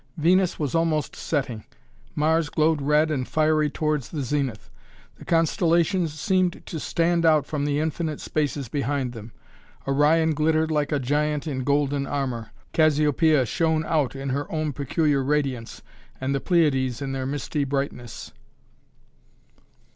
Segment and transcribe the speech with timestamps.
[0.17, 1.63] Venus was almost setting.
[2.15, 4.71] Mars glowed red and fiery towards the zenith;
[5.19, 9.31] the constellations seemed to stand out from the infinite spaces behind them.
[9.87, 15.23] Orion glittered like a giant in golden armour; Cassiopeia shone out in her own peculiar
[15.23, 15.83] radiance
[16.19, 18.33] and the Pleiades in their misty brightness.